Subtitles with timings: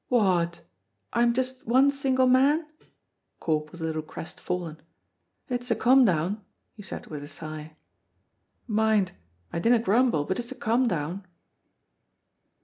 [0.09, 0.61] "What!
[1.13, 2.65] I'm just one single man?"
[3.39, 4.81] Corp was a little crestfallen.
[5.47, 6.43] "It's a come down,"
[6.73, 7.75] he said, with a sigh,
[8.65, 9.11] "mind,
[9.53, 11.27] I dinna grumble, but it's a come down."